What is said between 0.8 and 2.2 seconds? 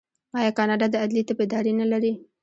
د عدلي طب اداره نلري؟